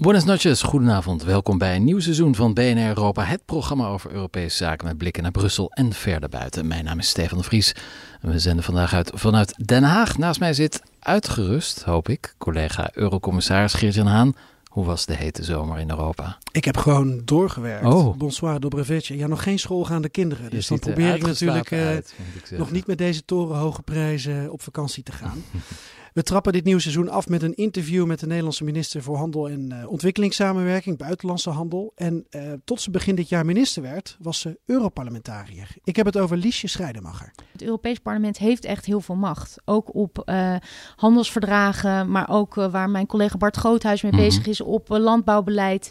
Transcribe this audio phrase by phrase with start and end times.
[0.00, 1.22] Buenas noches, goedenavond.
[1.22, 5.22] Welkom bij een nieuw seizoen van BNR Europa, het programma over Europese zaken met blikken
[5.22, 6.66] naar Brussel en verder buiten.
[6.66, 7.74] Mijn naam is Stefan de Vries
[8.20, 10.18] en we zenden vandaag uit vanuit Den Haag.
[10.18, 14.34] Naast mij zit uitgerust, hoop ik, collega Eurocommissaris Geert-Jan Haan.
[14.64, 16.38] Hoe was de hete zomer in Europa?
[16.52, 17.84] Ik heb gewoon doorgewerkt.
[17.84, 18.16] Oh.
[18.16, 19.16] Bonsoir, dobrevetje.
[19.16, 20.44] Ja, nog geen schoolgaande kinderen.
[20.44, 22.14] Je Dus dan er probeer ik natuurlijk eh, uit,
[22.50, 25.44] ik nog niet met deze torenhoge prijzen op vakantie te gaan.
[26.12, 29.48] We trappen dit nieuwe seizoen af met een interview met de Nederlandse minister voor Handel
[29.48, 31.92] en eh, Ontwikkelingssamenwerking, Buitenlandse Handel.
[31.94, 35.68] En eh, tot ze begin dit jaar minister werd, was ze Europarlementariër.
[35.84, 37.32] Ik heb het over Liesje Schrijnemacher.
[37.52, 39.56] Het Europees Parlement heeft echt heel veel macht.
[39.64, 40.54] Ook op eh,
[40.96, 44.20] handelsverdragen, maar ook waar mijn collega Bart Groothuis mee Mhm.
[44.20, 45.90] bezig is op landbouwbeleid.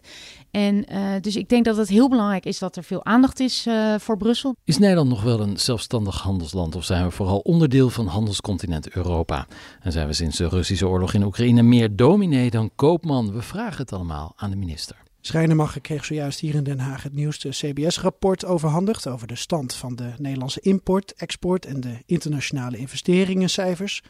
[0.51, 3.65] En eh, dus ik denk dat het heel belangrijk is dat er veel aandacht is
[3.65, 4.55] eh, voor Brussel.
[4.63, 9.47] Is Nederland nog wel een zelfstandig handelsland of zijn we vooral onderdeel van handelscontinent Europa?
[9.81, 13.33] En zijn we sinds de Russische oorlog in Oekraïne meer dominee dan koopman?
[13.33, 14.95] We vragen het allemaal aan de minister.
[15.21, 19.95] Schrijnemacher kreeg zojuist hier in Den Haag het nieuwste CBS-rapport overhandigd over de stand van
[19.95, 24.01] de Nederlandse import, export en de internationale investeringencijfers.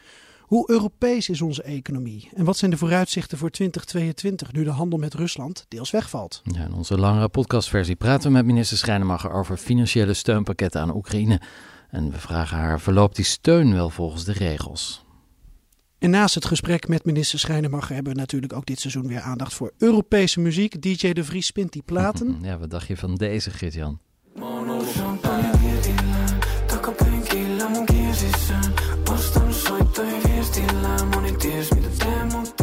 [0.50, 4.98] Hoe Europees is onze economie en wat zijn de vooruitzichten voor 2022 nu de handel
[4.98, 6.40] met Rusland deels wegvalt?
[6.44, 11.40] Ja, in onze langere podcastversie praten we met minister Schrijnemacher over financiële steunpakketten aan Oekraïne.
[11.90, 15.04] En we vragen haar, verloopt die steun wel volgens de regels?
[15.98, 19.54] En naast het gesprek met minister Schrijnemacher hebben we natuurlijk ook dit seizoen weer aandacht
[19.54, 20.82] voor Europese muziek.
[20.82, 22.38] DJ De Vries spint die platen.
[22.42, 23.98] Ja, wat dacht je van deze, Gert-Jan?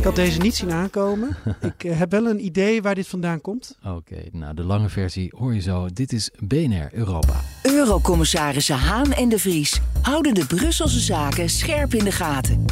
[0.07, 1.35] Had deze niet zien aankomen.
[1.61, 3.77] Ik eh, heb wel een idee waar dit vandaan komt.
[3.85, 5.87] Oké, nou de lange versie hoor je zo.
[5.93, 7.33] Dit is BNR Europa.
[7.63, 12.65] Eurocommissarissen Haan en de Vries houden de Brusselse zaken scherp in de gaten.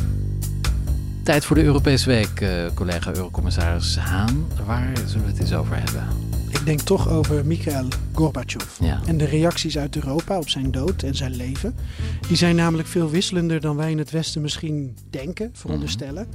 [1.23, 4.47] Tijd voor de Europese Week, eh, collega Eurocommissaris Haan.
[4.65, 6.24] Waar zullen we het eens over hebben?
[6.65, 8.79] Denk toch over Mikhail Gorbachev.
[8.79, 9.01] Ja.
[9.05, 11.75] En de reacties uit Europa op zijn dood en zijn leven.
[12.27, 16.27] Die zijn namelijk veel wisselender dan wij in het Westen misschien denken, veronderstellen.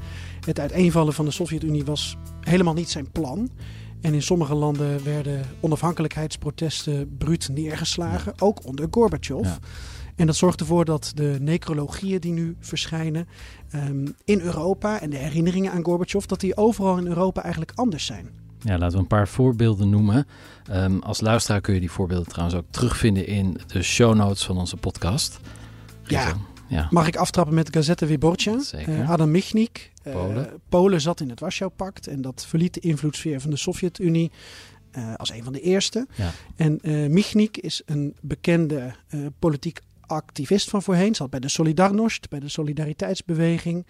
[0.45, 3.51] Het uiteenvallen van de Sovjet-Unie was helemaal niet zijn plan.
[4.01, 9.45] En in sommige landen werden onafhankelijkheidsprotesten bruut neergeslagen, ook onder Gorbachev.
[9.45, 9.59] Ja.
[10.17, 13.29] En dat zorgt ervoor dat de necrologieën die nu verschijnen
[13.71, 18.07] ehm, in Europa en de herinneringen aan Gorbachev, dat die overal in Europa eigenlijk anders
[18.07, 18.49] zijn.
[18.63, 20.27] Ja, laten we een paar voorbeelden noemen.
[20.69, 24.59] Ehm, als luisteraar kun je die voorbeelden trouwens ook terugvinden in de show notes van
[24.59, 25.41] onze podcast.
[26.07, 26.35] Ja.
[26.91, 28.59] Mag ik aftrappen met Gazette Wyborcza?
[28.61, 29.01] Zeker.
[29.01, 29.93] Eh, Adam Michnik.
[30.03, 30.49] eh, Polen.
[30.69, 34.31] Polen zat in het Warschau-pact en dat verliet de invloedssfeer van de Sovjet-Unie
[34.91, 36.07] eh, als een van de eerste.
[36.15, 36.31] Ja.
[36.57, 41.15] En eh Michnik is een bekende eh, politiek activist van voorheen.
[41.15, 43.87] Zat bij de Solidarność, bij de Solidariteitsbeweging,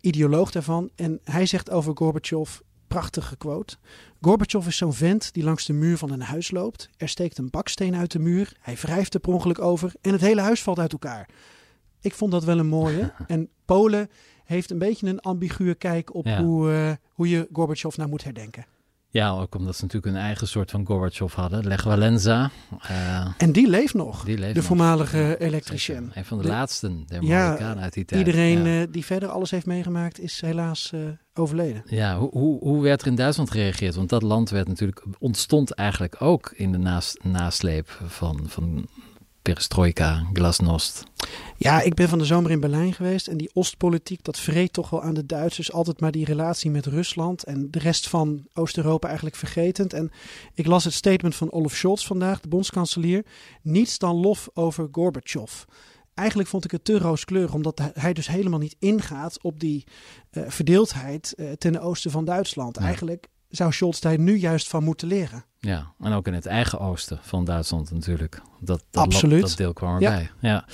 [0.00, 0.90] ideoloog daarvan.
[0.94, 2.50] En hij zegt over Gorbachev,
[2.92, 3.76] prachtige quote.
[4.20, 6.88] Gorbachev is zo'n vent die langs de muur van een huis loopt.
[6.96, 8.52] Er steekt een baksteen uit de muur.
[8.60, 11.28] Hij wrijft er per ongeluk over en het hele huis valt uit elkaar.
[12.00, 13.12] Ik vond dat wel een mooie.
[13.26, 14.10] En Polen
[14.44, 16.42] heeft een beetje een ambiguë kijk op Ja.
[16.42, 18.66] hoe, eh, hoe je Gorbachev nou moet herdenken.
[19.12, 21.66] Ja, ook omdat ze natuurlijk een eigen soort van Gorbachev hadden.
[21.66, 22.50] Lech Walenza.
[22.80, 24.66] eh, En die leeft nog, die leeft de nog.
[24.68, 26.10] voormalige Ja, elektricien.
[26.14, 28.26] Een van de, De- laatsten der Ja, uit die tijd.
[28.26, 28.80] Iedereen Ja.
[28.80, 31.00] eh, die verder alles heeft meegemaakt is helaas eh,
[31.34, 31.82] overleden.
[31.86, 33.94] Ja, hoe, hoe, hoe werd er in Duitsland gereageerd?
[33.94, 38.86] Want dat land werd natuurlijk, ontstond eigenlijk ook in de nasleep van, van
[39.42, 41.04] perestroika, glasnost.
[41.56, 44.90] Ja, ik ben van de zomer in Berlijn geweest en die Oostpolitiek, dat vreet toch
[44.90, 49.06] wel aan de Duitsers altijd maar die relatie met Rusland en de rest van Oost-Europa
[49.06, 49.92] eigenlijk vergetend.
[49.92, 50.10] En
[50.54, 53.24] ik las het statement van Olaf Scholz vandaag, de bondskanselier,
[53.62, 55.62] niets dan lof over Gorbachev.
[56.14, 59.84] Eigenlijk vond ik het te rooskleurig, omdat hij dus helemaal niet ingaat op die
[60.30, 62.76] eh, verdeeldheid eh, ten oosten van Duitsland.
[62.76, 62.84] Ja.
[62.84, 65.44] Eigenlijk zou Scholz daar nu juist van moeten leren.
[65.58, 68.42] Ja, en ook in het eigen oosten van Duitsland natuurlijk.
[68.60, 69.40] Dat, dat, Absoluut.
[69.40, 70.30] Dat deel kwam erbij.
[70.40, 70.64] Ja.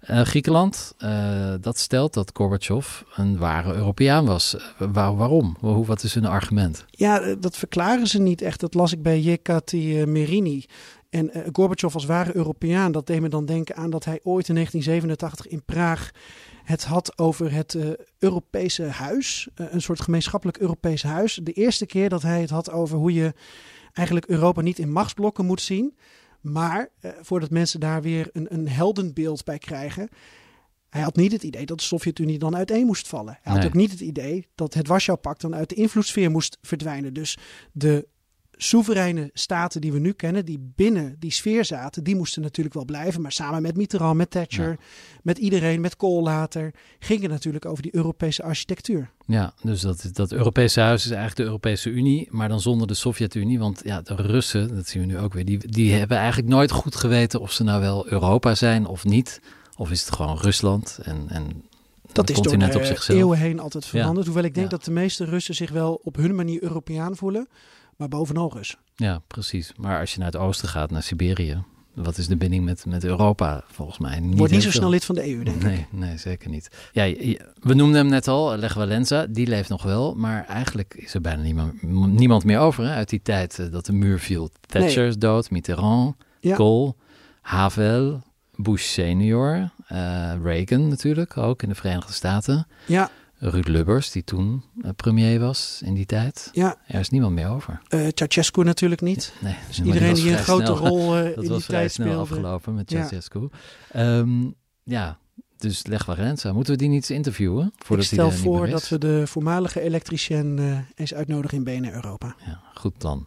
[0.00, 4.56] Eh, Griekenland, eh, dat stelt dat Gorbachev een ware Europeaan was.
[4.56, 5.56] Eh, waar- waarom?
[5.60, 6.84] Hoe, wat is hun argument?
[6.90, 8.60] Ja, dat verklaren ze niet echt.
[8.60, 10.64] Dat las ik bij Jekati Merini.
[11.10, 14.54] En Gorbachev als ware Europeaan, dat deed me dan denken aan dat hij ooit in
[14.54, 16.10] 1987 in Praag
[16.64, 19.48] het had over het eh, Europese huis.
[19.54, 21.40] Eh, een soort gemeenschappelijk Europees huis.
[21.42, 23.34] De eerste keer dat hij het had over hoe je
[23.92, 25.96] eigenlijk Europa niet in machtsblokken moet zien.
[26.40, 30.08] Maar eh, voordat mensen daar weer een, een heldenbeeld bij krijgen.
[30.88, 33.38] Hij had niet het idee dat de Sovjet-Unie dan uiteen moest vallen.
[33.42, 37.14] Hij had ook niet het idee dat het Warschau-pact dan uit de invloedssfeer moest verdwijnen.
[37.14, 37.38] Dus
[37.72, 38.08] de
[38.56, 42.84] soevereine staten die we nu kennen, die binnen die sfeer zaten, die moesten natuurlijk wel
[42.84, 43.22] blijven.
[43.22, 44.76] Maar samen met Mitterrand, met Thatcher, Ja.
[45.22, 49.10] met iedereen, met Kool later, ging het natuurlijk over die Europese architectuur.
[49.26, 52.94] Ja, dus dat, dat Europese huis is eigenlijk de Europese Unie, maar dan zonder de
[52.94, 53.58] Sovjet-Unie.
[53.58, 56.70] Want ja, de Russen, dat zien we nu ook weer, die, die hebben eigenlijk nooit
[56.70, 59.40] goed geweten of ze nou wel Europa zijn of niet.
[59.76, 61.64] Of is het gewoon Rusland en, en
[62.12, 64.26] Dat is door de eeuwen heen altijd veranderd.
[64.26, 64.76] Hoewel ik denk Ja.
[64.76, 67.48] dat de meeste Russen zich wel op hun manier Europeaan voelen,
[67.96, 68.78] maar bovenal Russen.
[68.96, 69.72] Ja, precies.
[69.76, 71.62] Maar als je naar het oosten gaat, naar Siberië,
[71.94, 73.64] wat is de binding met, met Europa?
[73.66, 74.38] Volgens mij niet.
[74.38, 75.62] Wordt niet zo snel lid van de EU, denk ik.
[75.62, 76.68] Nee, nee, zeker niet.
[76.92, 77.04] Ja,
[77.60, 80.14] we noemden hem net al, Lech Walenza, die leeft nog wel.
[80.14, 81.82] Maar eigenlijk is er bijna niemand,
[82.12, 84.50] niemand meer over hè, uit die tijd eh, dat de muur viel.
[84.66, 86.56] Thatcher is dood, Mitterrand, Ja.
[86.56, 86.96] Kohl,
[87.40, 88.22] Havel,
[88.54, 92.66] Bush senior, eh, Reagan natuurlijk, ook in de Verenigde Staten.
[92.86, 96.48] Ja, Ruud Lubbers, die toen eh, premier was in die tijd.
[96.52, 96.76] ja.
[96.86, 97.80] Er is niemand meer over.
[97.88, 99.32] eh Ceausescu natuurlijk niet.
[99.40, 101.66] Nee, Dus iedereen was die een vrij grote snel- rol eh, Dat in was die
[101.66, 102.20] vrij tijd snel speelde.
[102.22, 102.96] afgelopen met Ja.
[103.06, 103.48] Ceausescu.
[103.92, 104.44] Ehm,
[104.82, 105.18] ja,
[105.58, 106.52] dus Lech Walenza.
[106.52, 107.66] Moeten we die niet eens interviewen?
[107.76, 111.58] Ik Voordat stel hij er niet voor dat we de voormalige elektricien eh, eens uitnodigen
[111.58, 112.34] in BNR Europa.
[112.46, 113.26] Ja, goed plan.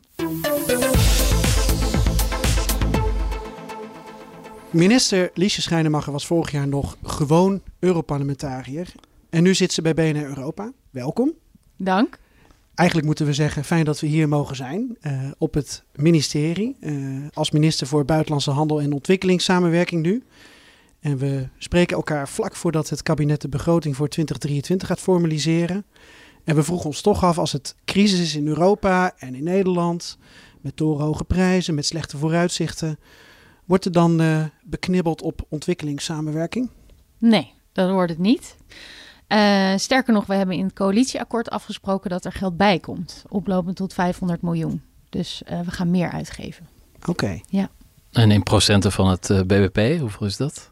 [4.72, 8.88] Minister Liesje Schijnemacher was vorig jaar nog gewoon Europarlementariër.
[9.30, 10.72] En nu zit ze bij BNR Europa.
[10.90, 11.34] Welkom.
[11.78, 12.20] Dank.
[12.76, 16.78] Eigenlijk moeten we zeggen, fijn dat we hier mogen zijn eh, op het ministerie.
[16.80, 16.94] eh,
[17.34, 20.24] als minister voor Buitenlandse Handel en Ontwikkelingssamenwerking nu.
[21.00, 25.86] En we spreken elkaar vlak voordat het kabinet de begroting voor 2023 gaat formaliseren.
[26.44, 30.18] En we vroegen ons toch af, als het crisis is in Europa en in Nederland,
[30.62, 33.00] met torenhoge prijzen, met slechte vooruitzichten,
[33.66, 36.70] wordt er dan eh, beknibbeld op ontwikkelingssamenwerking?
[37.18, 38.56] Nee, dat wordt het niet.
[39.28, 43.24] Eh, sterker nog, we hebben in het coalitieakkoord afgesproken dat er geld bij komt.
[43.30, 44.82] Oplopend tot 500 miljoen.
[45.10, 46.68] Dus eh, we gaan meer uitgeven.
[47.06, 47.40] Oké.
[48.12, 50.72] En in procenten van het eh, BBP, hoeveel is dat?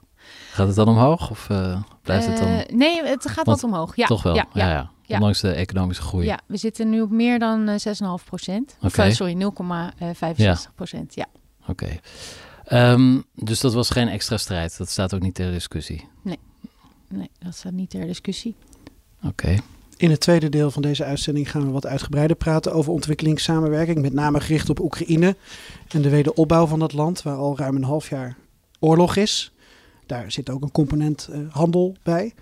[0.51, 3.95] Gaat het dan omhoog of eh, blijft het dan nee, het gaat Want wat omhoog.
[3.95, 4.35] Ja, toch wel?
[4.35, 4.91] Ja, ja, ja.
[5.01, 5.15] ja.
[5.15, 6.25] Ondanks de economische groei.
[6.25, 8.77] ja, we zitten nu op meer dan eh, 6,5 procent.
[8.81, 9.51] Eh, sorry,
[10.67, 11.15] 0,65 procent.
[11.15, 11.25] Ja.
[11.67, 11.99] Oké.
[12.65, 14.77] Ehm, dus dat was geen extra strijd.
[14.77, 16.07] Dat staat ook niet ter discussie.
[16.21, 16.39] Nee,
[17.39, 18.56] dat staat niet ter discussie.
[19.23, 19.57] Oké.
[19.97, 24.01] In het tweede deel van deze uitzending gaan we wat uitgebreider praten over ontwikkelingssamenwerking.
[24.01, 25.35] Met name gericht op Oekraïne
[25.88, 28.38] en de wederopbouw van dat land, waar al ruim een half jaar
[28.79, 29.53] oorlog is.
[30.06, 32.33] Daar zit ook een component eh, handel bij.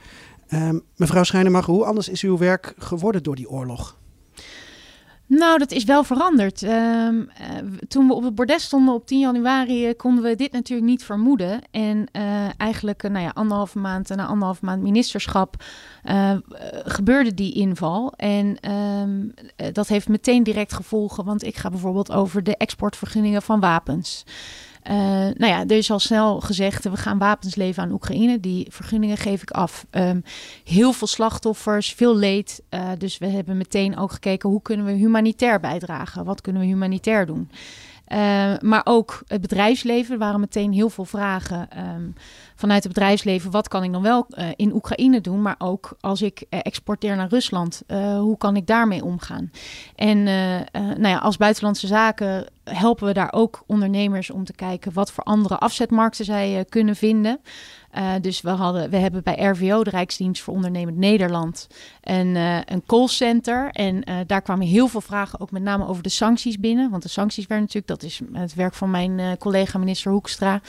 [0.47, 3.97] Ehm, mevrouw Schijnemacher, hoe anders is uw werk geworden door die oorlog?
[5.25, 6.63] Nou, dat is wel veranderd.
[6.63, 7.47] Ehm, eh,
[7.87, 11.03] toen we op het bordes stonden op 10 januari, eh, konden we dit natuurlijk niet
[11.03, 11.61] vermoeden.
[11.71, 15.55] En eh, eigenlijk, nou ja, anderhalve maand na anderhalve maand ministerschap
[16.83, 18.13] gebeurde die inval.
[18.15, 23.41] En ehm, eh, dat heeft meteen direct gevolgen, want ik ga bijvoorbeeld over de exportvergunningen
[23.41, 24.23] van wapens.
[24.83, 24.95] Eh,
[25.37, 28.39] nou ja, er is al snel gezegd, we gaan wapens leveren aan Oekraïne.
[28.39, 29.85] Die vergunningen geef ik af.
[29.89, 30.19] Ehm,
[30.63, 32.63] heel veel slachtoffers, veel leed.
[32.69, 36.25] Eh, dus we hebben meteen ook gekeken hoe kunnen we humanitair bijdragen?
[36.25, 37.49] Wat kunnen we humanitair doen?
[38.05, 40.13] Eh, maar ook het bedrijfsleven.
[40.13, 42.09] Er waren meteen heel veel vragen ehm,
[42.55, 43.51] vanuit het bedrijfsleven.
[43.51, 45.41] Wat kan ik dan wel eh, in Oekraïne doen?
[45.41, 49.51] Maar ook als ik eh, exporteer naar Rusland, eh, hoe kan ik daarmee omgaan?
[49.95, 50.23] En
[50.73, 55.23] nou ja, als buitenlandse zaken helpen we daar ook ondernemers om te kijken wat voor
[55.23, 57.39] andere afzetmarkten zij kunnen vinden.
[57.93, 61.67] Eh, dus we, hadden, we hebben bij RVO, de Rijksdienst voor Ondernemend Nederland,
[62.01, 63.69] een, eh, een callcenter.
[63.71, 66.89] En eh, daar kwamen heel veel vragen, ook met name over de sancties binnen.
[66.89, 70.61] Want de sancties werden natuurlijk, dat is het werk van mijn collega minister Hoekstra.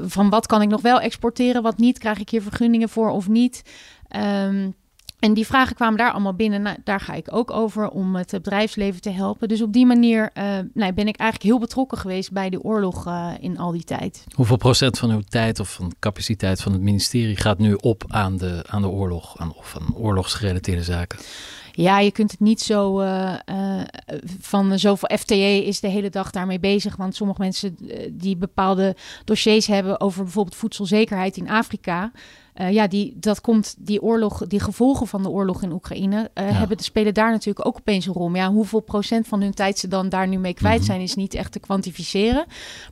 [0.00, 1.98] Van wat kan ik nog wel exporteren, wat niet?
[1.98, 3.62] Krijg ik hier vergunningen voor of niet?
[4.08, 4.70] Ehm,
[5.18, 6.62] en die vragen kwamen daar allemaal binnen.
[6.62, 9.48] Nou, daar ga ik ook over om het bedrijfsleven te helpen.
[9.48, 10.44] Dus op die manier eh,
[10.74, 14.24] nou, ben ik eigenlijk heel betrokken geweest bij de oorlog eh, in al die tijd.
[14.34, 18.04] Hoeveel procent van uw tijd of van de capaciteit van het ministerie gaat nu op
[18.08, 21.18] aan de, aan de oorlog aan, of aan oorlogsgerelateerde zaken?
[21.80, 23.86] Ja, je kunt het niet zo eh, eh,
[24.40, 26.96] van zoveel FTE is de hele dag daarmee bezig.
[26.96, 27.76] Want sommige mensen
[28.10, 32.12] die bepaalde dossiers hebben over bijvoorbeeld voedselzekerheid in Afrika.
[32.58, 36.48] Eh, ja, die, dat komt, die oorlog, die gevolgen van de oorlog in Oekraïne, eh,
[36.48, 36.52] Ja.
[36.54, 38.28] hebben, spelen daar natuurlijk ook opeens een rol.
[38.28, 40.86] Maar ja, hoeveel procent van hun tijd ze dan daar nu mee kwijt Mhm.
[40.86, 42.44] zijn, is niet echt te kwantificeren.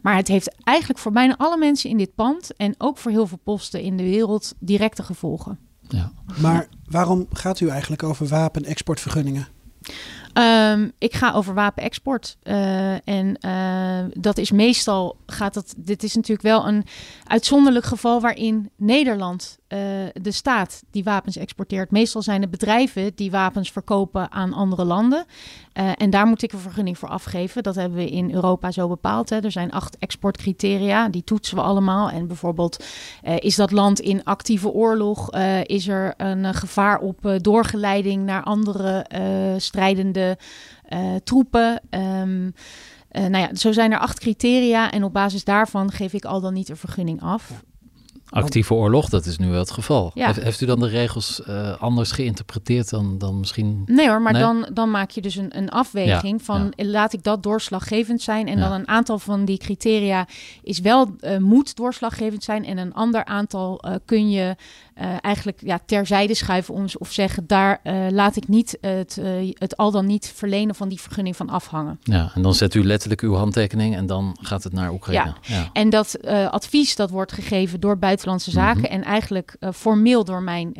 [0.02, 3.26] Maar het heeft eigenlijk voor bijna alle mensen in dit pand en ook voor heel
[3.26, 5.58] veel posten in de wereld directe gevolgen.
[5.88, 6.12] Ja.
[6.40, 9.46] Maar waarom gaat u eigenlijk over wapenexportvergunningen?
[10.36, 12.36] Ehm, ik ga over wapenexport.
[12.42, 15.74] Eh, en eh, dat is meestal gaat dat.
[15.76, 16.84] Dit is natuurlijk wel een
[17.24, 19.78] uitzonderlijk geval waarin Nederland uh,
[20.12, 21.90] de staat die wapens exporteert.
[21.90, 25.24] Meestal zijn het bedrijven die wapens verkopen aan andere landen.
[25.74, 27.62] Uh, en daar moet ik een vergunning voor afgeven.
[27.62, 29.30] Dat hebben we in Europa zo bepaald.
[29.30, 29.40] Hè.
[29.40, 32.10] Er zijn acht exportcriteria, die toetsen we allemaal.
[32.10, 32.84] En bijvoorbeeld
[33.24, 35.34] uh, is dat land in actieve oorlog?
[35.62, 39.06] is er een gevaar op doorgeleiding naar andere
[39.58, 40.38] strijdende
[41.24, 41.80] troepen?
[43.16, 46.40] Uh, nou ja, zo zijn er acht criteria en op basis daarvan geef ik al
[46.40, 47.64] dan niet een vergunning af.
[48.30, 50.10] Actieve oorlog, dat is nu wel het geval.
[50.14, 50.26] Ja.
[50.26, 53.82] Heeft, heeft, u dan de regels uh, anders geïnterpreteerd dan, dan misschien?
[53.86, 54.42] Nee hoor, maar nee?
[54.42, 56.84] Dan, dan maak je dus een, een afweging ja, van ja.
[56.84, 58.48] laat ik dat doorslaggevend zijn.
[58.48, 60.26] En dan een aantal van die criteria
[60.62, 62.64] is wel, uh, moet doorslaggevend zijn.
[62.64, 64.56] En een ander aantal uh, kun je
[65.00, 69.52] uh, eigenlijk ja, terzijde schuiven om, of zeggen, daar uh, laat ik niet het, uh,
[69.54, 71.98] het al dan niet verlenen van die vergunning van afhangen.
[72.02, 75.34] Ja, en dan zet u letterlijk uw handtekening en dan gaat het naar Oekraïne.
[75.42, 75.70] Ja, ja.
[75.72, 76.18] en dat
[76.50, 78.94] advies dat wordt gegeven door Buitenlandse Zaken mm -hmm.
[78.94, 80.76] en eigenlijk formeel door mijn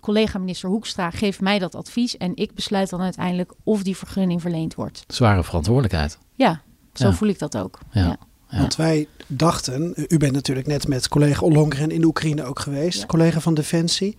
[0.00, 4.40] collega minister Hoekstra geeft mij dat advies en ik besluit dan uiteindelijk of die vergunning
[4.40, 5.04] verleend wordt.
[5.06, 6.18] Zware verantwoordelijkheid.
[6.34, 6.62] Ja,
[6.92, 7.78] zo voel ik dat ook.
[7.90, 8.16] ja.
[8.50, 8.58] Ja.
[8.58, 13.00] Want wij dachten, u bent natuurlijk net met collega Ollongren in de Oekraïne ook geweest,
[13.00, 13.06] ja.
[13.06, 14.16] collega van Defensie.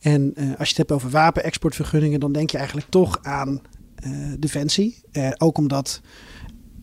[0.00, 3.60] En uh, als je het hebt over wapenexportvergunningen, dan denk je eigenlijk toch aan
[4.06, 5.02] uh, Defensie.
[5.12, 6.00] Uh, ook omdat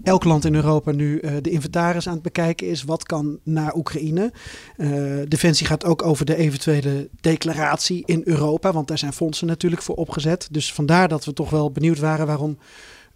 [0.04, 2.84] elk land in Europa nu de inventaris aan het bekijken is.
[2.84, 4.34] Wat kan naar Oekraïne?
[5.28, 9.96] Defensie gaat ook over de eventuele declaratie in Europa, want daar zijn fondsen natuurlijk voor
[9.96, 10.48] opgezet.
[10.52, 12.58] Dus vandaar dat we toch wel benieuwd waren waarom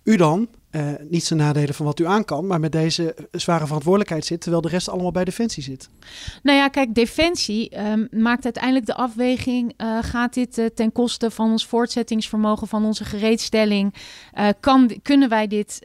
[0.03, 3.65] u dan uh, niet zijn nadelen van wat u aan kan, maar met deze zware
[3.65, 5.89] verantwoordelijkheid zit, terwijl de rest allemaal bij Defensie zit.
[6.43, 11.31] Nou ja, kijk, Defensie um, maakt uiteindelijk de afweging: uh, gaat dit uh, ten koste
[11.31, 13.93] van ons voortzettingsvermogen, van onze gereedstelling?
[14.59, 15.79] kan, kunnen wij dit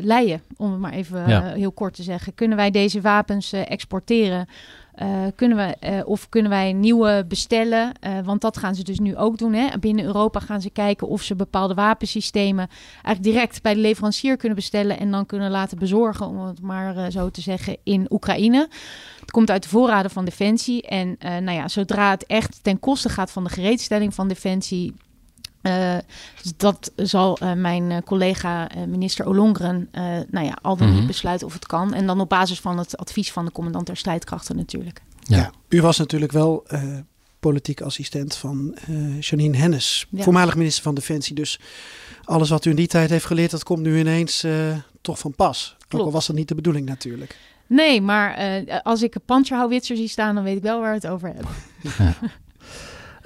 [0.00, 1.42] leiden, om het maar even ja.
[1.42, 2.34] heel kort te zeggen?
[2.34, 4.48] Kunnen wij deze wapens exporteren?
[5.02, 7.92] Uh, kunnen we, uh, of kunnen wij nieuwe bestellen?
[8.06, 9.52] Uh, want dat gaan ze dus nu ook doen.
[9.52, 9.78] Hè?
[9.78, 14.56] Binnen Europa gaan ze kijken of ze bepaalde wapensystemen eigenlijk direct bij de leverancier kunnen
[14.56, 18.68] bestellen en dan kunnen laten bezorgen, om het maar zo te zeggen, in Oekraïne.
[19.20, 20.82] Het komt uit de voorraden van Defensie.
[20.82, 24.94] En nou ja, zodra het echt ten koste gaat van de gereedstelling van Defensie,
[25.62, 25.96] uh,
[26.42, 29.88] dus dat zal uh, mijn uh, collega minister Olongren
[30.30, 31.06] nou ja, al dan niet mm -hmm.
[31.06, 31.94] besluiten of het kan.
[31.94, 35.02] En dan op basis van het advies van de commandant der strijdkrachten natuurlijk.
[35.22, 36.66] Ja, ja u was natuurlijk wel
[37.40, 38.74] politiek assistent van
[39.20, 40.22] Janine Hennis, ja.
[40.22, 41.34] voormalig minister van Defensie.
[41.34, 41.60] Dus
[42.24, 44.46] alles wat u in die tijd heeft geleerd, dat komt nu ineens
[45.00, 45.76] toch van pas.
[45.78, 45.94] Klopt.
[45.94, 47.36] Ook al was dat niet de bedoeling natuurlijk.
[47.66, 51.06] Nee, maar als ik een panzerhouwitser zie staan, dan weet ik wel waar we het
[51.06, 51.52] over hebben.
[51.98, 52.14] Ja.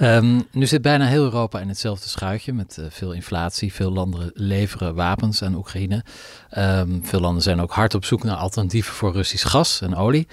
[0.01, 3.73] Um, nu zit bijna heel Europa in hetzelfde schuitje met uh, veel inflatie.
[3.73, 6.05] Veel landen leveren wapens aan Oekraïne.
[6.59, 10.27] Um, veel landen zijn ook hard op zoek naar alternatieven voor Russisch gas en olie.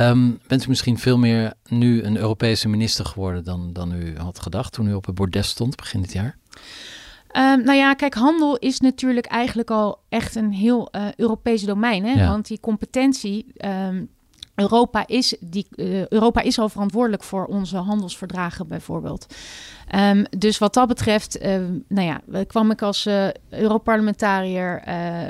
[0.00, 4.40] Um, bent u misschien veel meer nu een Europese minister geworden dan, dan u had
[4.40, 6.36] gedacht toen u op het bordes stond begin dit jaar?
[7.36, 12.04] Um, nou ja, kijk, handel is natuurlijk eigenlijk al echt een heel uh, Europees domein.
[12.04, 12.12] Hè?
[12.12, 12.28] Ja.
[12.28, 13.46] Want die competentie.
[13.64, 14.08] Um,
[14.62, 19.26] Europa is, die, uh, Europa is al verantwoordelijk voor onze handelsverdragen bijvoorbeeld.
[19.94, 21.56] Um, dus wat dat betreft, uh,
[21.88, 24.82] nou ja, kwam ik als uh, Europarlementariër,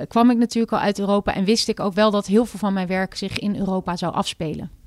[0.09, 2.73] kwam ik natuurlijk al uit Europa en wist ik ook wel dat heel veel van
[2.73, 4.82] mijn werk zich in Europa zou afspelen.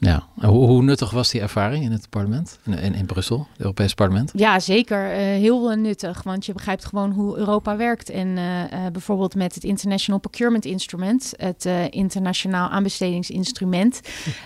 [0.00, 3.60] Ja, hoe, hoe, nuttig was die ervaring in het parlement, in, in, in Brussel, het
[3.60, 4.30] Europese parlement?
[4.34, 5.10] Ja, zeker.
[5.10, 8.10] Uh, heel nuttig, want je begrijpt gewoon hoe Europa werkt.
[8.10, 14.00] En uh, uh, bijvoorbeeld met het International Procurement Instrument, het internationaal aanbestedingsinstrument,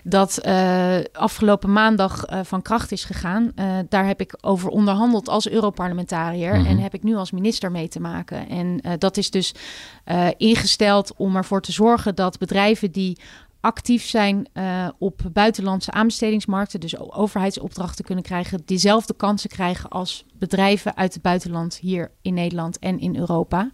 [0.04, 0.40] dat
[1.12, 3.52] afgelopen maandag van kracht is gegaan.
[3.88, 6.66] daar heb ik over onderhandeld als Europarlementariër mm -hmm.
[6.66, 8.48] en heb ik nu als minister mee te maken.
[8.48, 9.54] En dat is dus
[10.36, 13.18] ingesteld om ervoor te zorgen dat bedrijven die
[13.62, 20.96] actief zijn uh, op buitenlandse aanbestedingsmarkten, dus overheidsopdrachten kunnen krijgen, diezelfde kansen krijgen als bedrijven
[20.96, 23.70] uit het buitenland hier in Nederland en in Europa.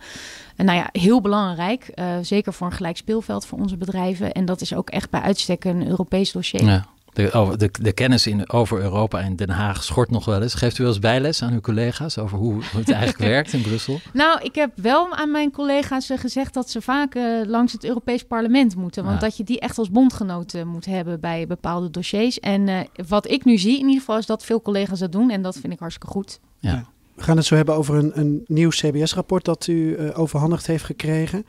[0.57, 4.33] En nou ja, heel belangrijk, uh, zeker voor een gelijk speelveld voor onze bedrijven.
[4.33, 6.65] En dat is ook echt bij uitstek een Europees dossier.
[6.65, 6.87] Ja.
[7.19, 10.55] De, over, de, de, kennis in, over Europa en Den Haag schort nog wel eens.
[10.55, 13.63] Geeft u wel eens bijles aan uw collega's over hoe, hoe het eigenlijk werkt in
[13.63, 14.01] Brussel?
[14.13, 18.25] Nou, ik heb wel aan mijn collega's gezegd dat ze vaak uh, langs het Europees
[18.25, 19.05] Parlement moeten.
[19.05, 19.27] Want ja.
[19.27, 22.41] dat je die echt als bondgenoten moet hebben bij bepaalde dossiers.
[22.41, 25.31] En uh, wat ik nu zie in ieder geval is dat veel collega's dat doen.
[25.31, 26.41] En dat vind ik hartstikke goed.
[26.59, 26.71] Ja.
[26.71, 26.87] ja.
[27.15, 30.85] We gaan het zo hebben over een, een nieuw CBS-rapport dat u uh, overhandigd heeft
[30.85, 31.47] gekregen.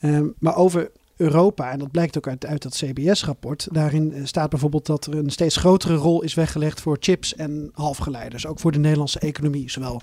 [0.00, 4.50] Um, maar over Europa, en dat blijkt ook uit, uit dat CBS-rapport, daarin eh, staat
[4.50, 8.72] bijvoorbeeld dat er een steeds grotere rol is weggelegd voor chips en halfgeleiders, ook voor
[8.72, 10.00] de Nederlandse economie, zowel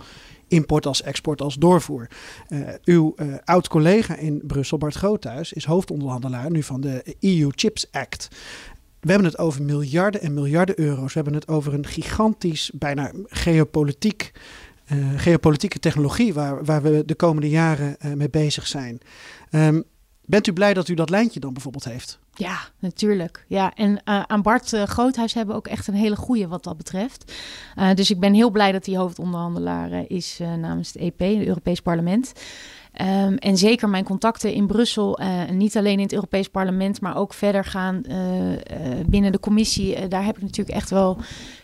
[0.47, 2.07] import als export als doorvoer.
[2.49, 7.91] Uh, uw uh, oud-collega in Brussel, Bart Groothuis, is hoofdonderhandelaar nu van de EU Chips
[7.91, 8.27] Act.
[8.99, 11.13] we hebben het over miljarden en miljarden euro's.
[11.13, 14.31] We hebben het over een gigantisch, bijna geopolitiek,
[15.15, 18.99] geopolitieke technologie waar, waar we de komende jaren mee bezig zijn.
[19.51, 19.83] Um,
[20.25, 22.19] bent u blij dat u dat lijntje dan bijvoorbeeld heeft?
[22.33, 23.45] Ja, natuurlijk.
[23.47, 26.63] Ja, en uh, aan Bart uh, Groothuis hebben we ook echt een hele goede wat
[26.63, 27.33] dat betreft.
[27.75, 31.79] Uh, dus ik ben heel blij dat hij hoofdonderhandelaar is namens het EP, het Europees
[31.79, 32.33] Parlement.
[33.01, 37.17] Um, en zeker mijn contacten in Brussel, uh, niet alleen in het Europees Parlement, maar
[37.17, 38.57] ook verder gaan uh, uh,
[39.05, 40.07] binnen de commissie.
[40.07, 41.17] daar heb ik natuurlijk echt wel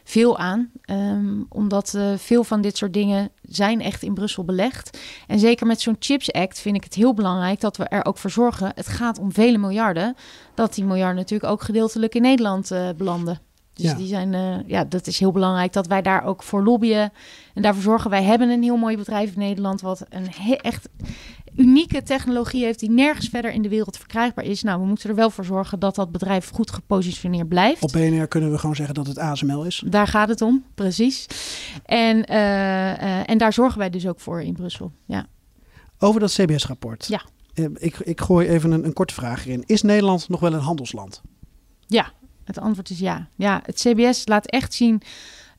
[0.04, 0.72] veel aan.
[0.86, 5.00] Um, omdat veel van dit soort dingen zijn echt in Brussel belegd.
[5.28, 8.18] En zeker met zo'n Chips Act vind ik het heel belangrijk dat we er ook
[8.18, 8.72] voor zorgen.
[8.76, 10.16] Het gaat om vele miljarden.
[10.56, 13.51] Dat die miljarden natuurlijk ook gedeeltelijk in Nederland belanden.
[13.82, 13.98] Dus ja.
[13.98, 17.12] die zijn, uh, ja, dat is heel belangrijk dat wij daar ook voor lobbyen.
[17.54, 19.82] En daarvoor zorgen wij hebben een heel mooi bedrijf in Nederland.
[19.82, 20.90] Wat een echt
[21.56, 24.64] unieke technologie heeft die nergens verder in de wereld verkrijgbaar is.
[24.64, 27.82] Nou, we moeten er wel voor zorgen dat dat bedrijf goed gepositioneerd blijft.
[27.82, 29.84] Op BNR kunnen we gewoon zeggen dat het ASML is.
[29.86, 31.28] Daar gaat het om, precies.
[31.86, 34.92] En, uh, uh, en daar zorgen wij dus ook voor in Brussel.
[35.06, 35.26] Ja.
[36.00, 37.08] Over dat CBS-rapport.
[37.08, 37.22] Ja.
[37.78, 39.64] Ik, ik gooi even een, een korte vraag erin.
[39.66, 41.22] Is Nederland nog wel een handelsland?
[41.88, 42.12] Ja,
[42.56, 43.28] het antwoord is ja.
[43.36, 45.02] Ja, het CBS laat echt zien.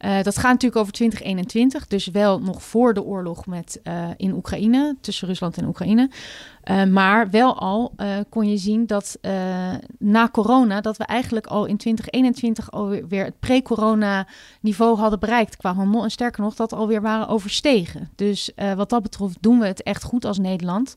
[0.04, 4.32] Uh, dat gaat natuurlijk over 2021, dus wel nog voor de oorlog met, uh, in
[4.32, 6.10] Oekraïne, tussen Rusland en Oekraïne.
[6.64, 7.94] Uh, maar wel al
[8.28, 9.18] kon je zien dat
[9.98, 14.26] na corona, dat we eigenlijk al in 2021 alweer het pre-corona
[14.60, 16.02] niveau hadden bereikt qua handel.
[16.02, 18.10] En sterker nog, dat alweer waren overstegen.
[18.14, 20.94] Dus wat dat betreft doen we het echt goed als Nederland.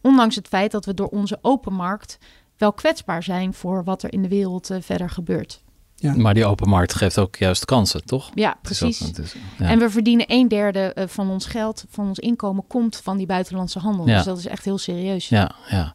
[0.00, 2.18] Ondanks het feit dat we door onze open markt
[2.58, 5.62] wel kwetsbaar zijn voor wat er in de wereld uh, verder gebeurt.
[5.94, 6.16] Ja.
[6.16, 8.30] Maar die open markt geeft ook juist kansen, toch?
[8.34, 8.98] Ja, precies.
[8.98, 9.66] Dus, ja.
[9.66, 13.26] En we verdienen een derde uh, van ons geld, van ons inkomen, komt van die
[13.26, 14.06] buitenlandse handel.
[14.06, 14.16] Ja.
[14.16, 15.28] Dus dat is echt heel serieus.
[15.28, 15.94] Ja, ja.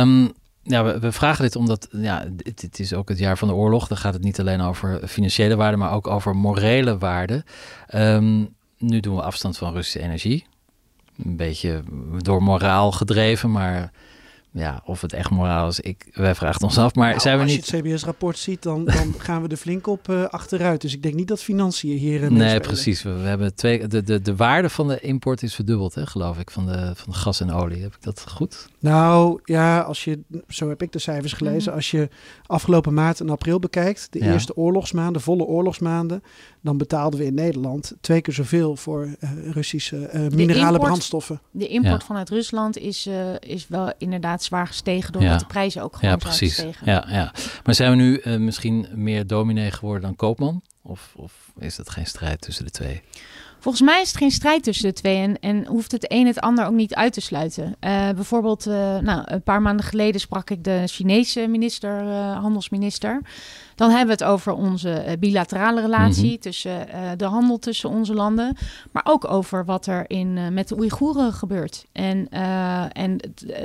[0.00, 0.32] Um,
[0.62, 3.54] ja, we, we, vragen dit omdat ja, dit, dit, is ook het jaar van de
[3.54, 3.88] oorlog.
[3.88, 7.44] Dan gaat het niet alleen over financiële waarden, maar ook over morele waarden.
[7.94, 10.46] Um, nu doen we afstand van Russische energie.
[11.24, 11.82] Een beetje
[12.18, 13.92] door moraal gedreven, maar
[14.52, 16.94] ja, of het echt moraal is, ik, wij vragen ons af.
[16.94, 17.66] Maar nou, zijn we als niet...
[17.66, 20.80] je het CBS-rapport ziet, dan, dan gaan we er flink op uh, achteruit.
[20.80, 23.02] Dus ik denk niet dat financiën hier uh, Nee, precies.
[23.02, 26.38] We, we, hebben twee, de, de, de waarde van de import is verdubbeld, hè, geloof
[26.38, 27.82] ik, van de, van de gas en olie.
[27.82, 28.68] Heb ik dat goed?
[28.78, 31.70] Nou, ja, als je, zo heb ik de cijfers gelezen.
[31.70, 31.76] Mm.
[31.76, 32.08] Als je
[32.46, 34.32] afgelopen maart en april bekijkt, de ja.
[34.32, 36.22] eerste oorlogsmaanden, volle oorlogsmaanden,
[36.60, 41.40] dan betaalden we in Nederland twee keer zoveel voor uh, Russische minerale import, brandstoffen.
[41.50, 42.06] De import ja.
[42.06, 43.08] vanuit Rusland is,
[43.40, 43.92] is wel
[44.42, 45.38] inderdaad zwaar gestegen doordat Ja.
[45.38, 46.54] de prijzen ook gewoon Ja, zijn precies.
[46.54, 46.86] gestegen.
[46.86, 47.32] Ja, ja.
[47.64, 50.62] Maar zijn we nu eh, misschien meer dominee geworden dan koopman?
[50.82, 53.02] Of, of is dat geen strijd tussen de twee?
[53.58, 56.40] Volgens mij is het geen strijd tussen de twee en, en hoeft het een het
[56.40, 57.64] ander ook niet uit te sluiten.
[57.64, 63.20] Uh, bijvoorbeeld, uh, nou, een paar maanden geleden sprak ik de Chinese minister, handelsminister.
[63.82, 66.40] Dan hebben we het over onze bilaterale relatie Mhm.
[66.40, 68.56] tussen de handel tussen onze landen.
[68.92, 71.84] Maar ook over wat er in, met de Oeigoeren gebeurt.
[71.92, 72.28] En,
[72.92, 73.20] en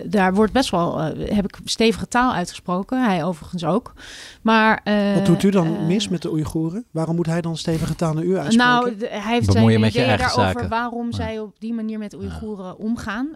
[0.06, 3.04] daar wordt best wel, heb ik stevige taal uitgesproken.
[3.04, 3.94] Hij overigens ook.
[4.42, 4.82] Maar,
[5.16, 6.86] Wat doet u dan mis met de Oeigoeren?
[6.92, 8.66] Waarom moet hij dan stevige taal naar u uitspreken?
[8.66, 10.70] Nou, hij heeft Bemoei je zijn met je ideeën eigen daarover zaken.
[10.70, 11.16] waarom Ja.
[11.16, 13.30] zij op die manier met Oeigoeren omgaan.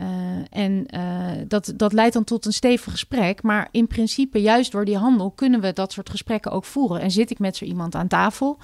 [0.00, 3.42] Uh, uh, en uh, dat, dat leidt dan tot een stevig gesprek.
[3.42, 7.00] Maar in principe, juist door die handel, kunnen we dat soort gesprekken ook voeren.
[7.00, 8.58] En zit ik met zo iemand aan tafel.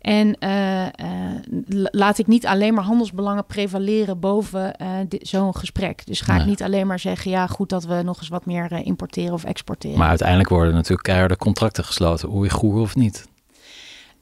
[0.00, 0.86] En uh,
[1.90, 4.74] laat ik niet alleen maar handelsbelangen prevaleren boven
[5.08, 6.06] zo'n gesprek.
[6.06, 6.40] Dus ga Nee.
[6.40, 9.44] ik niet alleen maar zeggen, ja, goed dat we nog eens wat meer importeren of
[9.44, 9.98] exporteren.
[9.98, 13.30] Maar uiteindelijk worden natuurlijk keiharde contracten gesloten, Oeigoer of niet.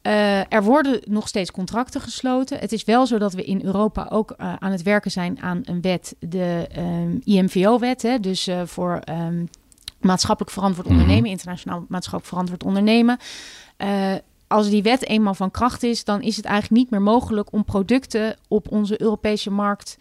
[0.02, 2.58] Uh, er worden nog steeds contracten gesloten.
[2.58, 5.60] Het is wel zo dat we in Europa ook uh, aan het werken zijn aan
[5.64, 8.18] een wet, de um, IMVO-wet.
[8.20, 9.48] Dus uh, voor um,
[10.00, 11.32] maatschappelijk verantwoord ondernemen, mm -hmm.
[11.32, 13.18] internationaal maatschappelijk verantwoord ondernemen.
[14.46, 17.64] Als die wet eenmaal van kracht is, dan is het eigenlijk niet meer mogelijk om
[17.64, 19.96] producten op onze Europese markt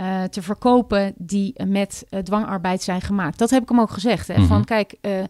[0.00, 3.38] uh, te verkopen die met uh, dwangarbeid zijn gemaakt.
[3.38, 4.28] Dat heb ik hem ook gezegd.
[4.28, 4.34] Hè?
[4.34, 4.48] Mm -hmm.
[4.48, 5.22] Van kijk, uh,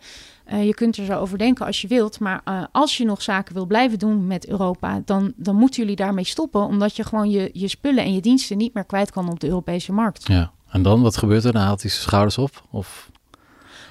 [0.61, 3.67] je kunt er zo over denken als je wilt, maar als je nog zaken wil
[3.67, 7.69] blijven doen met Europa, dan, dan moeten jullie daarmee stoppen, omdat je gewoon je, je
[7.69, 10.27] spullen en je diensten niet meer kwijt kan op de Europese markt.
[10.27, 11.53] Ja, en dan wat gebeurt er?
[11.53, 12.63] Dan haalt hij zijn schouders op?
[12.71, 13.11] Of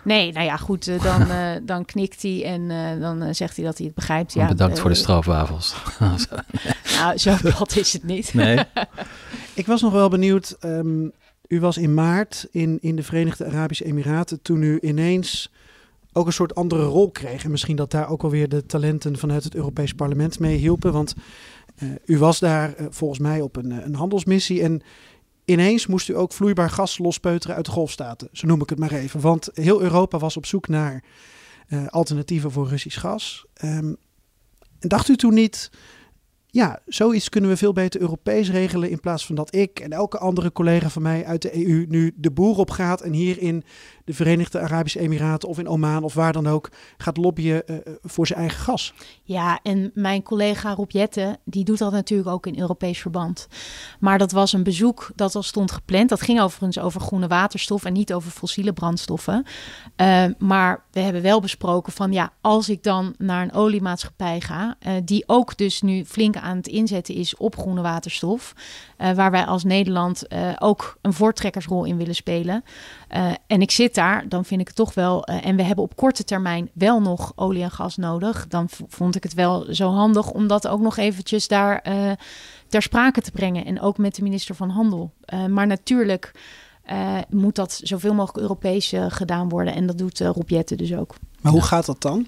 [0.04, 3.66] Nee, nou ja, goed, uh, dan, uh, dan knikt hij en uh, dan zegt hij
[3.66, 4.34] dat hij het begrijpt.
[4.34, 5.76] Ja, bedankt voor de stroopwafels.
[7.00, 8.34] nou, zo plat is het niet.
[8.34, 8.60] Nee.
[9.54, 10.58] Ik was nog wel benieuwd.
[10.60, 11.12] Um,
[11.48, 15.52] u was in maart in, in de Verenigde Arabische Emiraten toen u ineens
[16.14, 17.44] ook een soort andere rol kreeg.
[17.44, 20.92] En misschien dat daar ook alweer de talenten vanuit het Europees Parlement mee hielpen.
[20.92, 21.16] Want
[22.06, 24.82] u was daar volgens mij op een, een handelsmissie en
[25.46, 28.30] Ineens moest u ook vloeibaar gas lospeuteren uit de golfstaten.
[28.32, 29.20] Zo noem ik het maar even.
[29.20, 31.04] Want heel Europa was op zoek naar
[31.68, 33.46] eh, alternatieven voor Russisch gas.
[33.54, 33.94] Ehm,
[34.80, 35.70] en dacht u toen niet,
[36.54, 40.18] ja, zoiets kunnen we veel beter Europees regelen in plaats van dat ik en elke
[40.18, 43.64] andere collega van mij uit de EU nu de boer op gaat en hier in
[44.06, 48.28] de Verenigde Arabische Emiraten of in Oman of waar dan ook gaat lobbyen uh, voor
[48.28, 48.94] zijn eigen gas.
[49.24, 53.48] Ja, en mijn collega Rob Jette, die doet dat natuurlijk ook in Europees verband.
[54.00, 56.10] Maar dat was een bezoek dat al stond gepland.
[56.10, 59.46] Dat ging overigens over groene waterstof en niet over fossiele brandstoffen.
[60.02, 64.78] Uh, maar we hebben wel besproken van ja, als ik dan naar een oliemaatschappij ga,
[65.04, 68.54] die ook dus nu flink aan het inzetten is op groene waterstof,
[68.98, 70.26] waar wij als Nederland
[70.60, 72.64] ook een voortrekkersrol in willen spelen.
[73.48, 75.24] en ik zit daar dan vind ik het toch wel.
[75.24, 78.48] En we hebben op korte termijn wel nog olie en gas nodig.
[78.48, 81.84] Dan vond ik het wel zo handig om dat ook nog eventjes daar
[82.68, 83.66] ter sprake te brengen.
[83.66, 85.12] En ook met de minister van Handel.
[85.50, 86.32] Maar natuurlijk
[87.30, 89.74] moet dat zoveel mogelijk Europees gedaan worden.
[89.74, 91.16] En dat doet Rob Jetten dus ook.
[91.42, 92.28] Maar hoe gaat dat dan?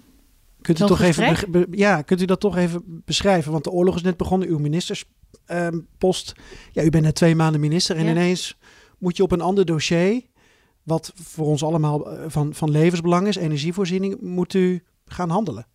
[0.64, 3.52] Kunt u, toch even, ja, kunt u dat toch even beschrijven?
[3.52, 6.34] Want de oorlog is net begonnen, uw ministerspost.
[6.72, 8.12] ja, u bent net twee maanden minister en ja.
[8.12, 8.58] ineens
[8.98, 10.22] moet je op een ander dossier
[10.84, 15.68] wat voor ons allemaal eh, van, van levensbelang is, energievoorziening, moet u gaan handelen?